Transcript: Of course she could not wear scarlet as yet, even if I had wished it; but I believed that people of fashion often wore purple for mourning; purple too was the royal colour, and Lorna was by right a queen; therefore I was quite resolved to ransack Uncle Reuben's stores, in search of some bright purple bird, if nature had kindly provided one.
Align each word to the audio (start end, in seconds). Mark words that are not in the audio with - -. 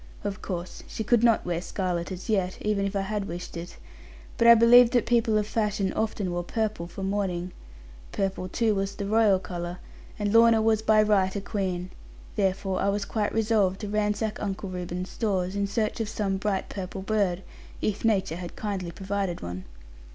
Of 0.23 0.41
course 0.41 0.81
she 0.87 1.03
could 1.03 1.23
not 1.23 1.45
wear 1.45 1.61
scarlet 1.61 2.11
as 2.11 2.27
yet, 2.27 2.59
even 2.63 2.85
if 2.87 2.95
I 2.95 3.01
had 3.01 3.27
wished 3.27 3.55
it; 3.55 3.77
but 4.35 4.47
I 4.47 4.55
believed 4.55 4.93
that 4.93 5.05
people 5.05 5.37
of 5.37 5.45
fashion 5.45 5.93
often 5.93 6.31
wore 6.31 6.43
purple 6.43 6.87
for 6.87 7.03
mourning; 7.03 7.51
purple 8.11 8.49
too 8.49 8.73
was 8.73 8.95
the 8.95 9.05
royal 9.05 9.37
colour, 9.37 9.77
and 10.17 10.33
Lorna 10.33 10.59
was 10.59 10.81
by 10.81 11.03
right 11.03 11.35
a 11.35 11.39
queen; 11.39 11.91
therefore 12.35 12.81
I 12.81 12.89
was 12.89 13.05
quite 13.05 13.31
resolved 13.31 13.81
to 13.81 13.89
ransack 13.89 14.41
Uncle 14.41 14.69
Reuben's 14.71 15.11
stores, 15.11 15.55
in 15.55 15.67
search 15.67 15.99
of 15.99 16.09
some 16.09 16.37
bright 16.37 16.67
purple 16.67 17.03
bird, 17.03 17.43
if 17.79 18.03
nature 18.03 18.37
had 18.37 18.55
kindly 18.55 18.89
provided 18.89 19.41
one. 19.41 19.65